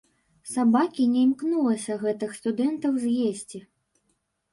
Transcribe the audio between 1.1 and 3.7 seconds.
не імкнулася гэтых студэнтаў з'есці.